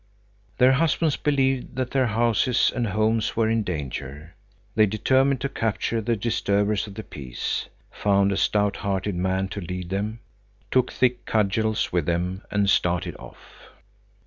[0.57, 4.33] Their husbands believed that their houses and homes were in danger.
[4.73, 9.61] They determined to capture the disturbers of the peace, found a stout hearted man to
[9.61, 10.19] lead them,
[10.71, 13.69] took thick cudgels with them and started off.